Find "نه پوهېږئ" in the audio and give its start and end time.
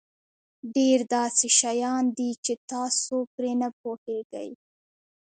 3.61-4.49